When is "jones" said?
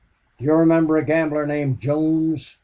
1.79-2.57